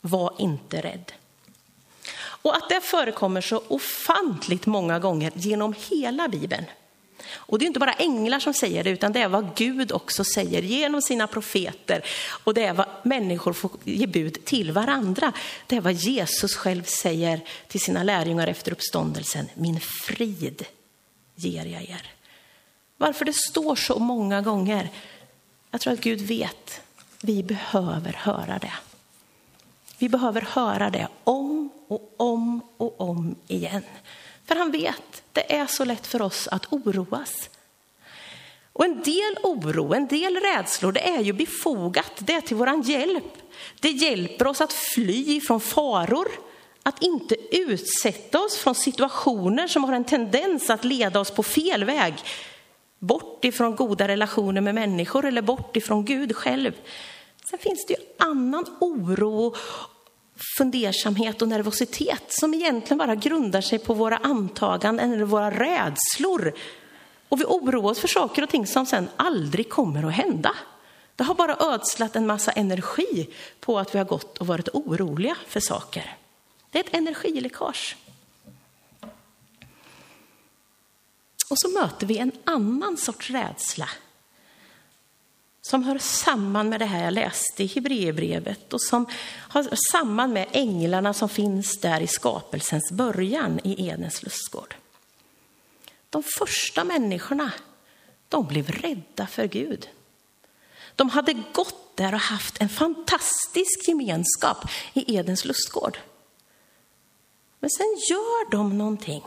Var 0.00 0.34
inte 0.38 0.80
rädd. 0.80 1.12
Och 2.16 2.56
att 2.56 2.68
det 2.68 2.80
förekommer 2.80 3.40
så 3.40 3.62
ofantligt 3.68 4.66
många 4.66 4.98
gånger 4.98 5.32
genom 5.34 5.74
hela 5.90 6.28
Bibeln. 6.28 6.64
Och 7.30 7.58
det 7.58 7.64
är 7.64 7.66
inte 7.66 7.80
bara 7.80 7.92
änglar 7.92 8.40
som 8.40 8.54
säger 8.54 8.84
det, 8.84 8.90
utan 8.90 9.12
det 9.12 9.20
är 9.20 9.28
vad 9.28 9.56
Gud 9.56 9.92
också 9.92 10.24
säger 10.24 10.62
genom 10.62 11.02
sina 11.02 11.26
profeter. 11.26 12.04
Och 12.44 12.54
det 12.54 12.64
är 12.64 12.72
vad 12.72 12.86
människor 13.02 13.52
får 13.52 13.70
ge 13.84 14.06
bud 14.06 14.44
till 14.44 14.72
varandra. 14.72 15.32
Det 15.66 15.76
är 15.76 15.80
vad 15.80 15.92
Jesus 15.92 16.54
själv 16.54 16.82
säger 16.82 17.40
till 17.68 17.80
sina 17.80 18.02
lärjungar 18.02 18.46
efter 18.46 18.72
uppståndelsen. 18.72 19.48
Min 19.54 19.80
frid 19.80 20.64
ger 21.34 21.64
jag 21.64 21.82
er. 21.82 22.12
Varför 22.96 23.24
det 23.24 23.34
står 23.34 23.76
så 23.76 23.98
många 23.98 24.40
gånger? 24.40 24.90
Jag 25.70 25.80
tror 25.80 25.92
att 25.92 26.00
Gud 26.00 26.20
vet. 26.20 26.80
Vi 27.20 27.42
behöver 27.42 28.12
höra 28.12 28.58
det. 28.58 28.72
Vi 29.98 30.08
behöver 30.08 30.40
höra 30.40 30.90
det 30.90 31.08
om 31.24 31.70
och 31.88 32.14
om 32.16 32.60
och 32.76 33.00
om 33.00 33.34
igen. 33.48 33.82
För 34.48 34.56
han 34.56 34.70
vet, 34.70 35.22
det 35.32 35.54
är 35.54 35.66
så 35.66 35.84
lätt 35.84 36.06
för 36.06 36.22
oss 36.22 36.48
att 36.48 36.72
oroas. 36.72 37.50
Och 38.72 38.84
en 38.84 39.02
del 39.02 39.36
oro, 39.42 39.94
en 39.94 40.06
del 40.06 40.36
rädslor, 40.36 40.92
det 40.92 41.08
är 41.08 41.20
ju 41.20 41.32
befogat. 41.32 42.12
Det 42.18 42.32
är 42.32 42.40
till 42.40 42.56
våran 42.56 42.82
hjälp. 42.82 43.32
Det 43.80 43.88
hjälper 43.88 44.46
oss 44.46 44.60
att 44.60 44.72
fly 44.72 45.40
från 45.40 45.60
faror, 45.60 46.28
att 46.82 47.02
inte 47.02 47.56
utsätta 47.56 48.40
oss 48.40 48.56
från 48.56 48.74
situationer 48.74 49.66
som 49.66 49.84
har 49.84 49.92
en 49.92 50.04
tendens 50.04 50.70
att 50.70 50.84
leda 50.84 51.20
oss 51.20 51.30
på 51.30 51.42
fel 51.42 51.84
väg. 51.84 52.14
Bort 52.98 53.44
ifrån 53.44 53.76
goda 53.76 54.08
relationer 54.08 54.60
med 54.60 54.74
människor 54.74 55.24
eller 55.24 55.42
bort 55.42 55.76
ifrån 55.76 56.04
Gud 56.04 56.36
själv. 56.36 56.72
Sen 57.50 57.58
finns 57.58 57.86
det 57.86 57.94
ju 57.94 58.00
annan 58.18 58.64
oro 58.80 59.54
fundersamhet 60.58 61.42
och 61.42 61.48
nervositet 61.48 62.24
som 62.28 62.54
egentligen 62.54 62.98
bara 62.98 63.14
grundar 63.14 63.60
sig 63.60 63.78
på 63.78 63.94
våra 63.94 64.16
antaganden 64.16 65.12
eller 65.12 65.24
våra 65.24 65.50
rädslor. 65.50 66.52
Och 67.28 67.40
vi 67.40 67.44
oroar 67.44 67.90
oss 67.90 68.00
för 68.00 68.08
saker 68.08 68.42
och 68.42 68.48
ting 68.48 68.66
som 68.66 68.86
sen 68.86 69.08
aldrig 69.16 69.68
kommer 69.68 70.02
att 70.02 70.14
hända. 70.14 70.54
Det 71.16 71.24
har 71.24 71.34
bara 71.34 71.56
ödslat 71.56 72.16
en 72.16 72.26
massa 72.26 72.52
energi 72.52 73.28
på 73.60 73.78
att 73.78 73.94
vi 73.94 73.98
har 73.98 74.06
gått 74.06 74.38
och 74.38 74.46
varit 74.46 74.68
oroliga 74.72 75.36
för 75.46 75.60
saker. 75.60 76.16
Det 76.70 76.78
är 76.78 76.84
ett 76.84 76.94
energiläckage. 76.94 77.96
Och 81.50 81.58
så 81.58 81.68
möter 81.68 82.06
vi 82.06 82.18
en 82.18 82.32
annan 82.44 82.96
sorts 82.96 83.30
rädsla 83.30 83.88
som 85.68 85.82
hör 85.82 85.98
samman 85.98 86.68
med 86.68 86.80
det 86.80 86.86
här 86.86 87.04
jag 87.04 87.14
läste 87.14 87.62
i 87.62 87.66
Hebreerbrevet 87.66 88.72
och 88.72 88.82
som 88.82 89.06
har 89.34 89.68
samman 89.92 90.32
med 90.32 90.48
änglarna 90.52 91.14
som 91.14 91.28
finns 91.28 91.80
där 91.80 92.00
i 92.00 92.06
skapelsens 92.06 92.92
början 92.92 93.60
i 93.64 93.88
Edens 93.88 94.22
lustgård. 94.22 94.74
De 96.10 96.22
första 96.22 96.84
människorna, 96.84 97.52
de 98.28 98.46
blev 98.46 98.70
rädda 98.70 99.26
för 99.26 99.44
Gud. 99.46 99.88
De 100.96 101.10
hade 101.10 101.32
gått 101.32 101.96
där 101.96 102.14
och 102.14 102.20
haft 102.20 102.60
en 102.60 102.68
fantastisk 102.68 103.88
gemenskap 103.88 104.70
i 104.92 105.16
Edens 105.16 105.44
lustgård. 105.44 105.98
Men 107.60 107.70
sen 107.70 107.96
gör 108.10 108.50
de 108.50 108.78
någonting. 108.78 109.24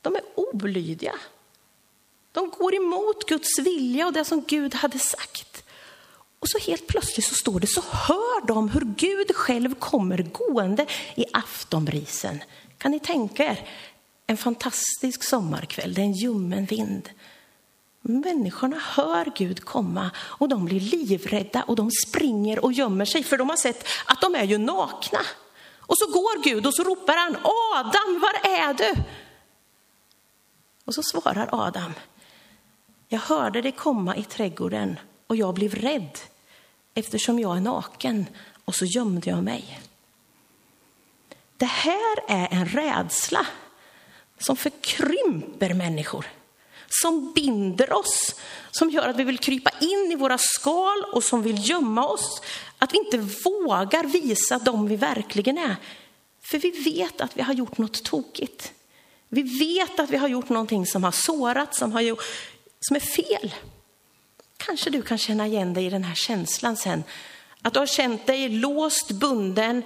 De 0.00 0.16
är 0.16 0.22
olydiga. 0.34 1.14
De 2.34 2.50
går 2.50 2.74
emot 2.74 3.26
Guds 3.28 3.58
vilja 3.58 4.06
och 4.06 4.12
det 4.12 4.24
som 4.24 4.44
Gud 4.46 4.74
hade 4.74 4.98
sagt. 4.98 5.64
Och 6.38 6.48
så 6.48 6.58
helt 6.58 6.86
plötsligt 6.86 7.26
så 7.26 7.34
står 7.34 7.60
det, 7.60 7.66
så 7.66 7.80
hör 7.80 8.46
de 8.46 8.68
hur 8.68 8.80
Gud 8.80 9.36
själv 9.36 9.74
kommer 9.74 10.18
gående 10.18 10.86
i 11.14 11.24
aftonbrisen. 11.32 12.42
Kan 12.78 12.90
ni 12.90 13.00
tänka 13.00 13.44
er 13.44 13.68
en 14.26 14.36
fantastisk 14.36 15.24
sommarkväll, 15.24 15.94
det 15.94 16.00
är 16.00 16.04
en 16.04 16.12
ljummen 16.12 16.66
vind. 16.66 17.10
Människorna 18.00 18.78
hör 18.78 19.32
Gud 19.36 19.64
komma 19.64 20.10
och 20.18 20.48
de 20.48 20.64
blir 20.64 20.80
livrädda 20.80 21.62
och 21.62 21.76
de 21.76 21.90
springer 21.90 22.64
och 22.64 22.72
gömmer 22.72 23.04
sig 23.04 23.22
för 23.22 23.38
de 23.38 23.48
har 23.48 23.56
sett 23.56 23.88
att 24.06 24.20
de 24.20 24.34
är 24.34 24.44
ju 24.44 24.58
nakna. 24.58 25.20
Och 25.78 25.98
så 25.98 26.06
går 26.06 26.42
Gud 26.42 26.66
och 26.66 26.74
så 26.74 26.82
ropar 26.82 27.16
han, 27.16 27.36
Adam, 27.36 28.20
var 28.20 28.50
är 28.50 28.74
du? 28.74 29.02
Och 30.84 30.94
så 30.94 31.02
svarar 31.02 31.48
Adam, 31.52 31.92
jag 33.14 33.20
hörde 33.20 33.60
det 33.60 33.72
komma 33.72 34.16
i 34.16 34.22
trädgården 34.22 34.98
och 35.26 35.36
jag 35.36 35.54
blev 35.54 35.74
rädd 35.74 36.18
eftersom 36.94 37.38
jag 37.38 37.56
är 37.56 37.60
naken 37.60 38.26
och 38.64 38.74
så 38.74 38.84
gömde 38.84 39.30
jag 39.30 39.44
mig. 39.44 39.80
Det 41.56 41.66
här 41.66 42.16
är 42.28 42.48
en 42.50 42.66
rädsla 42.66 43.46
som 44.38 44.56
förkrymper 44.56 45.74
människor, 45.74 46.26
som 46.88 47.32
binder 47.32 47.92
oss, 47.92 48.34
som 48.70 48.90
gör 48.90 49.08
att 49.08 49.16
vi 49.16 49.24
vill 49.24 49.38
krypa 49.38 49.70
in 49.80 50.12
i 50.12 50.16
våra 50.16 50.38
skal 50.38 51.04
och 51.12 51.24
som 51.24 51.42
vill 51.42 51.68
gömma 51.70 52.08
oss. 52.08 52.42
Att 52.78 52.92
vi 52.92 52.98
inte 52.98 53.18
vågar 53.18 54.04
visa 54.04 54.58
dem 54.58 54.88
vi 54.88 54.96
verkligen 54.96 55.58
är. 55.58 55.76
För 56.42 56.58
vi 56.58 56.70
vet 56.70 57.20
att 57.20 57.36
vi 57.36 57.42
har 57.42 57.54
gjort 57.54 57.78
något 57.78 58.04
tokigt. 58.04 58.72
Vi 59.28 59.42
vet 59.42 60.00
att 60.00 60.10
vi 60.10 60.16
har 60.16 60.28
gjort 60.28 60.48
någonting 60.48 60.86
som 60.86 61.04
har 61.04 61.12
sårat, 61.12 61.74
som, 61.74 61.92
har 61.92 62.00
som 62.86 62.96
är 62.96 63.00
fel. 63.00 63.54
Kanske 64.56 64.90
du 64.90 65.02
kan 65.02 65.18
känna 65.18 65.46
igen 65.46 65.74
dig 65.74 65.86
i 65.86 65.90
den 65.90 66.04
här 66.04 66.14
känslan 66.14 66.76
sen. 66.76 67.04
Att 67.62 67.72
du 67.72 67.78
har 67.78 67.86
känt 67.86 68.26
dig 68.26 68.48
låst, 68.48 69.10
bunden. 69.10 69.82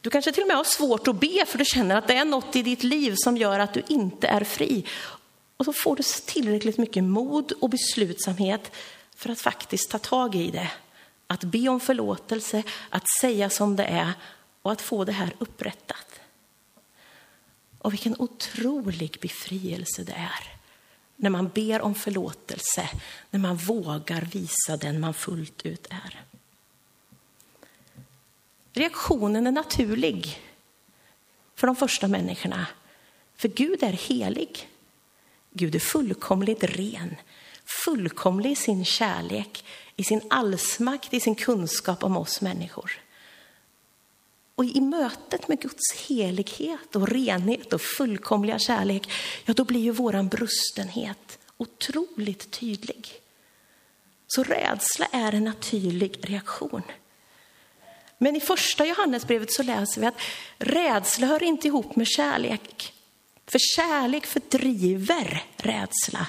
Du 0.00 0.10
kanske 0.10 0.32
till 0.32 0.42
och 0.42 0.48
med 0.48 0.56
har 0.56 0.64
svårt 0.64 1.08
att 1.08 1.20
be 1.20 1.44
för 1.46 1.58
du 1.58 1.64
känner 1.64 1.96
att 1.96 2.08
det 2.08 2.14
är 2.14 2.24
något 2.24 2.56
i 2.56 2.62
ditt 2.62 2.82
liv 2.82 3.14
som 3.16 3.36
gör 3.36 3.58
att 3.58 3.74
du 3.74 3.82
inte 3.88 4.28
är 4.28 4.44
fri. 4.44 4.84
Och 5.56 5.64
så 5.64 5.72
får 5.72 5.96
du 5.96 6.02
tillräckligt 6.26 6.78
mycket 6.78 7.04
mod 7.04 7.52
och 7.52 7.70
beslutsamhet 7.70 8.72
för 9.16 9.30
att 9.30 9.40
faktiskt 9.40 9.90
ta 9.90 9.98
tag 9.98 10.34
i 10.34 10.50
det. 10.50 10.70
Att 11.26 11.44
be 11.44 11.68
om 11.68 11.80
förlåtelse, 11.80 12.62
att 12.90 13.04
säga 13.20 13.50
som 13.50 13.76
det 13.76 13.84
är 13.84 14.12
och 14.62 14.72
att 14.72 14.82
få 14.82 15.04
det 15.04 15.12
här 15.12 15.34
upprättat. 15.38 16.20
Och 17.78 17.92
vilken 17.92 18.16
otrolig 18.18 19.18
befrielse 19.20 20.02
det 20.02 20.12
är 20.12 20.59
när 21.20 21.30
man 21.30 21.48
ber 21.48 21.80
om 21.80 21.94
förlåtelse, 21.94 22.88
när 23.30 23.40
man 23.40 23.56
vågar 23.56 24.22
visa 24.22 24.76
den 24.76 25.00
man 25.00 25.14
fullt 25.14 25.66
ut 25.66 25.86
är. 25.90 26.24
Reaktionen 28.72 29.46
är 29.46 29.52
naturlig 29.52 30.40
för 31.54 31.66
de 31.66 31.76
första 31.76 32.08
människorna, 32.08 32.66
för 33.36 33.48
Gud 33.48 33.82
är 33.82 33.92
helig. 33.92 34.68
Gud 35.52 35.74
är 35.74 35.80
fullkomligt 35.80 36.64
ren, 36.64 37.16
fullkomlig 37.84 38.50
i 38.50 38.56
sin 38.56 38.84
kärlek, 38.84 39.64
i 39.96 40.04
sin 40.04 40.20
allsmakt, 40.30 41.14
i 41.14 41.20
sin 41.20 41.34
kunskap 41.34 42.04
om 42.04 42.16
oss 42.16 42.40
människor. 42.40 43.00
Och 44.60 44.66
i 44.66 44.80
mötet 44.80 45.48
med 45.48 45.60
Guds 45.60 45.92
helighet 46.08 46.96
och 46.96 47.08
renhet 47.08 47.72
och 47.72 47.80
fullkomliga 47.80 48.58
kärlek, 48.58 49.10
ja 49.44 49.54
då 49.54 49.64
blir 49.64 49.80
ju 49.80 49.90
våran 49.90 50.28
brustenhet 50.28 51.38
otroligt 51.56 52.50
tydlig. 52.50 53.08
Så 54.26 54.42
rädsla 54.42 55.06
är 55.12 55.34
en 55.34 55.44
naturlig 55.44 56.18
reaktion. 56.22 56.82
Men 58.18 58.36
i 58.36 58.40
första 58.40 58.86
Johannesbrevet 58.86 59.52
så 59.52 59.62
läser 59.62 60.00
vi 60.00 60.06
att 60.06 60.20
rädsla 60.58 61.26
hör 61.26 61.42
inte 61.42 61.68
ihop 61.68 61.96
med 61.96 62.06
kärlek. 62.08 62.92
För 63.46 63.58
kärlek 63.76 64.26
fördriver 64.26 65.44
rädsla. 65.56 66.26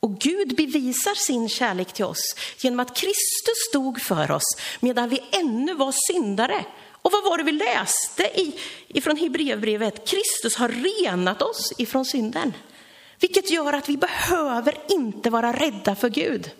Och 0.00 0.18
Gud 0.18 0.56
bevisar 0.56 1.14
sin 1.14 1.48
kärlek 1.48 1.92
till 1.92 2.04
oss 2.04 2.36
genom 2.58 2.80
att 2.80 2.96
Kristus 2.96 3.68
stod 3.70 4.02
för 4.02 4.30
oss 4.30 4.56
medan 4.80 5.08
vi 5.08 5.20
ännu 5.32 5.74
var 5.74 5.94
syndare. 6.12 6.64
Och 7.04 7.12
vad 7.12 7.24
var 7.24 7.38
det 7.38 7.44
vi 7.44 7.52
läste 7.52 8.22
i, 8.22 8.60
ifrån 8.88 9.16
Hebreerbrevet? 9.16 10.08
Kristus 10.08 10.56
har 10.56 10.68
renat 10.68 11.42
oss 11.42 11.72
ifrån 11.78 12.04
synden. 12.04 12.52
Vilket 13.20 13.50
gör 13.50 13.72
att 13.72 13.88
vi 13.88 13.96
behöver 13.96 14.76
inte 14.88 15.30
vara 15.30 15.52
rädda 15.52 15.94
för 15.94 16.08
Gud. 16.08 16.50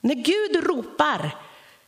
När 0.00 0.14
Gud 0.14 0.64
ropar, 0.64 1.36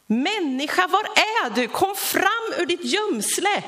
människa 0.06 0.86
var 0.86 1.04
är 1.04 1.54
du? 1.54 1.68
Kom 1.68 1.94
fram 1.96 2.54
ur 2.58 2.66
ditt 2.66 2.84
gömsle. 2.84 3.64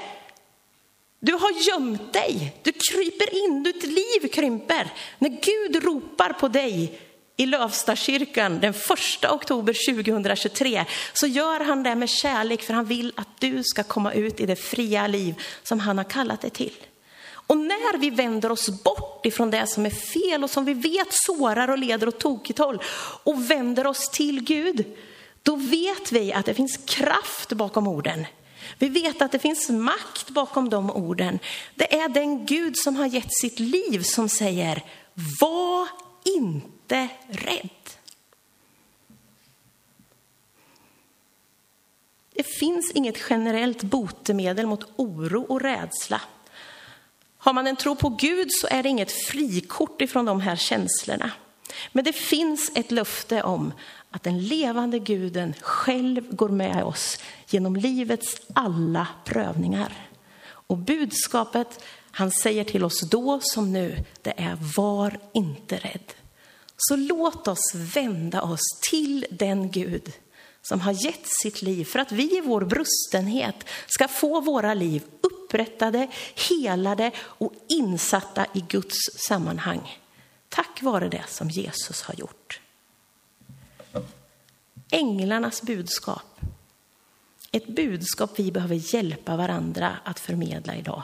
Du 1.20 1.32
har 1.32 1.50
gömt 1.50 2.12
dig, 2.12 2.56
du 2.62 2.72
kryper 2.72 3.44
in, 3.44 3.62
ditt 3.62 3.82
liv 3.84 4.28
krymper. 4.32 4.92
När 5.18 5.28
Gud 5.28 5.84
ropar 5.84 6.32
på 6.32 6.48
dig 6.48 7.00
i 7.36 7.46
Lövstakyrkan 7.46 8.60
den 8.60 8.74
1 8.74 9.24
oktober 9.30 9.94
2023 9.94 10.84
så 11.12 11.26
gör 11.26 11.60
han 11.60 11.82
det 11.82 11.94
med 11.94 12.08
kärlek 12.08 12.62
för 12.62 12.74
han 12.74 12.84
vill 12.84 13.12
att 13.16 13.40
du 13.40 13.62
ska 13.64 13.82
komma 13.82 14.12
ut 14.12 14.40
i 14.40 14.46
det 14.46 14.56
fria 14.56 15.06
liv 15.06 15.34
som 15.62 15.80
han 15.80 15.98
har 15.98 16.04
kallat 16.04 16.40
dig 16.40 16.50
till. 16.50 16.76
Och 17.46 17.56
när 17.56 17.98
vi 17.98 18.10
vänder 18.10 18.52
oss 18.52 18.82
bort 18.82 19.26
ifrån 19.26 19.50
det 19.50 19.66
som 19.66 19.86
är 19.86 19.90
fel 19.90 20.44
och 20.44 20.50
som 20.50 20.64
vi 20.64 20.74
vet 20.74 21.08
sårar 21.10 21.68
och 21.68 21.78
leder 21.78 22.08
åt 22.08 22.20
tokigt 22.20 22.58
håll 22.58 22.82
och 23.24 23.50
vänder 23.50 23.86
oss 23.86 24.08
till 24.08 24.44
Gud, 24.44 24.84
då 25.42 25.56
vet 25.56 26.12
vi 26.12 26.32
att 26.32 26.46
det 26.46 26.54
finns 26.54 26.76
kraft 26.76 27.52
bakom 27.52 27.86
orden. 27.86 28.26
Vi 28.78 28.88
vet 28.88 29.22
att 29.22 29.32
det 29.32 29.38
finns 29.38 29.68
makt 29.68 30.30
bakom 30.30 30.70
de 30.70 30.90
orden. 30.90 31.38
Det 31.74 31.94
är 31.94 32.08
den 32.08 32.46
Gud 32.46 32.76
som 32.76 32.96
har 32.96 33.06
gett 33.06 33.32
sitt 33.40 33.58
liv 33.58 34.02
som 34.02 34.28
säger, 34.28 34.84
var 35.40 35.88
inte 36.24 36.81
rädd. 37.28 37.70
Det 42.34 42.42
finns 42.42 42.92
inget 42.94 43.18
generellt 43.30 43.82
botemedel 43.82 44.66
mot 44.66 44.92
oro 44.96 45.42
och 45.42 45.60
rädsla. 45.60 46.20
Har 47.38 47.52
man 47.52 47.66
en 47.66 47.76
tro 47.76 47.96
på 47.96 48.08
Gud 48.08 48.48
så 48.52 48.66
är 48.66 48.82
det 48.82 48.88
inget 48.88 49.12
frikort 49.12 50.00
ifrån 50.00 50.24
de 50.24 50.40
här 50.40 50.56
känslorna. 50.56 51.30
Men 51.92 52.04
det 52.04 52.12
finns 52.12 52.72
ett 52.74 52.90
löfte 52.90 53.42
om 53.42 53.72
att 54.10 54.22
den 54.22 54.42
levande 54.46 54.98
guden 54.98 55.54
själv 55.60 56.36
går 56.36 56.48
med 56.48 56.84
oss 56.84 57.18
genom 57.48 57.76
livets 57.76 58.40
alla 58.54 59.08
prövningar. 59.24 59.92
Och 60.44 60.78
budskapet 60.78 61.84
han 62.10 62.30
säger 62.30 62.64
till 62.64 62.84
oss 62.84 63.00
då 63.00 63.40
som 63.42 63.72
nu, 63.72 64.04
det 64.22 64.34
är 64.36 64.58
var 64.76 65.18
inte 65.32 65.76
rädd. 65.76 66.21
Så 66.88 66.96
låt 66.96 67.48
oss 67.48 67.74
vända 67.74 68.42
oss 68.42 68.80
till 68.90 69.26
den 69.30 69.70
Gud 69.70 70.12
som 70.62 70.80
har 70.80 70.92
gett 71.04 71.26
sitt 71.26 71.62
liv 71.62 71.84
för 71.84 71.98
att 71.98 72.12
vi 72.12 72.36
i 72.36 72.40
vår 72.40 72.64
brustenhet 72.64 73.56
ska 73.86 74.08
få 74.08 74.40
våra 74.40 74.74
liv 74.74 75.04
upprättade, 75.20 76.08
helade 76.50 77.10
och 77.18 77.52
insatta 77.68 78.46
i 78.54 78.60
Guds 78.60 78.96
sammanhang. 79.28 80.00
Tack 80.48 80.82
vare 80.82 81.08
det 81.08 81.24
som 81.28 81.50
Jesus 81.50 82.02
har 82.02 82.14
gjort. 82.14 82.60
Änglarnas 84.90 85.62
budskap. 85.62 86.40
Ett 87.52 87.66
budskap 87.66 88.30
vi 88.38 88.52
behöver 88.52 88.94
hjälpa 88.94 89.36
varandra 89.36 89.96
att 90.04 90.20
förmedla 90.20 90.76
idag. 90.76 91.02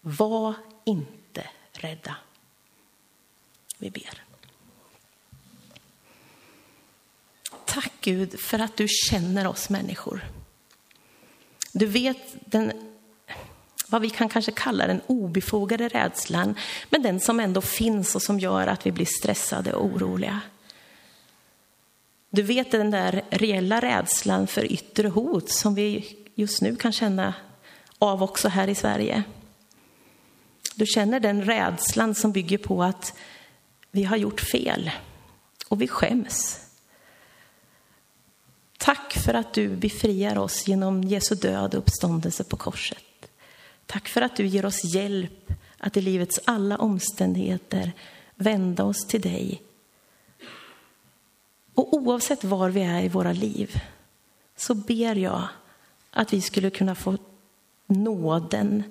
Var 0.00 0.54
inte 0.84 1.44
rädda. 1.72 2.16
Vi 3.78 3.90
ber. 3.90 4.24
Tack 7.64 7.87
Gud 8.00 8.40
för 8.40 8.58
att 8.58 8.76
du 8.76 8.86
känner 8.88 9.46
oss 9.46 9.68
människor. 9.68 10.24
Du 11.72 11.86
vet 11.86 12.18
den, 12.44 12.72
vad 13.88 14.02
vi 14.02 14.10
kan 14.10 14.28
kanske 14.28 14.52
kalla 14.52 14.86
den 14.86 15.00
obefogade 15.06 15.88
rädslan, 15.88 16.54
men 16.90 17.02
den 17.02 17.20
som 17.20 17.40
ändå 17.40 17.60
finns 17.60 18.14
och 18.14 18.22
som 18.22 18.40
gör 18.40 18.66
att 18.66 18.86
vi 18.86 18.92
blir 18.92 19.06
stressade 19.06 19.72
och 19.72 19.84
oroliga. 19.84 20.40
Du 22.30 22.42
vet 22.42 22.70
den 22.70 22.90
där 22.90 23.24
reella 23.30 23.80
rädslan 23.80 24.46
för 24.46 24.72
yttre 24.72 25.08
hot 25.08 25.50
som 25.50 25.74
vi 25.74 26.16
just 26.34 26.62
nu 26.62 26.76
kan 26.76 26.92
känna 26.92 27.34
av 27.98 28.22
också 28.22 28.48
här 28.48 28.68
i 28.68 28.74
Sverige. 28.74 29.22
Du 30.74 30.86
känner 30.86 31.20
den 31.20 31.44
rädslan 31.44 32.14
som 32.14 32.32
bygger 32.32 32.58
på 32.58 32.82
att 32.82 33.14
vi 33.90 34.04
har 34.04 34.16
gjort 34.16 34.40
fel 34.40 34.90
och 35.68 35.82
vi 35.82 35.88
skäms. 35.88 36.67
Tack 38.78 39.12
för 39.12 39.34
att 39.34 39.54
du 39.54 39.68
befriar 39.68 40.38
oss 40.38 40.68
genom 40.68 41.04
Jesu 41.04 41.34
död 41.34 41.74
och 41.74 41.78
uppståndelse 41.78 42.44
på 42.44 42.56
korset. 42.56 43.30
Tack 43.86 44.08
för 44.08 44.22
att 44.22 44.36
du 44.36 44.46
ger 44.46 44.66
oss 44.66 44.84
hjälp 44.84 45.52
att 45.78 45.96
i 45.96 46.00
livets 46.00 46.40
alla 46.44 46.76
omständigheter 46.76 47.92
vända 48.34 48.84
oss 48.84 49.06
till 49.06 49.20
dig. 49.20 49.62
Och 51.74 51.94
oavsett 51.94 52.44
var 52.44 52.70
vi 52.70 52.82
är 52.82 53.02
i 53.02 53.08
våra 53.08 53.32
liv 53.32 53.80
så 54.56 54.74
ber 54.74 55.14
jag 55.14 55.48
att 56.10 56.32
vi 56.32 56.40
skulle 56.40 56.70
kunna 56.70 56.94
få 56.94 57.18
nåden 57.86 58.82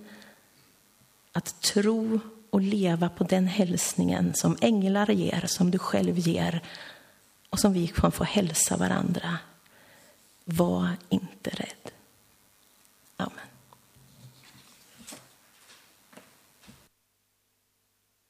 att 1.31 1.61
tro 1.61 2.19
och 2.49 2.61
leva 2.61 3.09
på 3.09 3.23
den 3.23 3.47
hälsningen 3.47 4.33
som 4.35 4.57
änglar 4.61 5.11
ger, 5.11 5.43
som 5.47 5.71
du 5.71 5.79
själv 5.79 6.19
ger 6.19 6.63
och 7.49 7.59
som 7.59 7.73
vi 7.73 7.87
kan 7.87 8.11
få 8.11 8.23
hälsa 8.23 8.77
varandra. 8.77 9.37
Var 10.49 10.97
inte 11.09 11.49
rädd. 11.49 11.91
Amen. 13.17 13.46